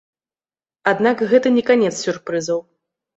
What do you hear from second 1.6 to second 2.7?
канец сюрпрызаў.